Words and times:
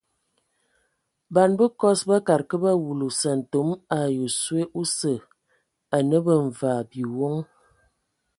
Ban 1.33 1.51
bəkɔs 1.57 1.99
bakad 2.09 2.41
kə 2.49 2.55
ba 2.63 2.71
wulu 2.83 3.07
sƐntome 3.19 3.73
ai 3.97 4.15
oswe 4.25 4.59
osə 4.79 5.13
anə 5.95 6.17
bə 6.25 6.33
mvaa 6.45 6.79
biwoŋ. 6.89 7.35